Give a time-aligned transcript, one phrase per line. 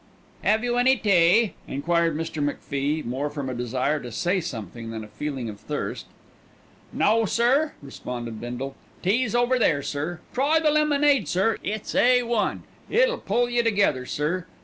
[0.41, 2.43] "Have you any tea?" enquired Mr.
[2.43, 6.07] McFie, more from a desire to say something than a feeling of thirst.
[6.91, 10.19] "No, sir," responded Bindle, "tea's over there, sir.
[10.33, 12.63] Try the lemonade, sir; it's A 1.
[12.89, 14.47] It'll pull yer together, sir.